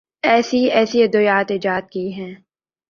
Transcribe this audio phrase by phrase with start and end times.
[0.23, 2.33] ایسی ایسی ادویات ایجاد کی ہیں۔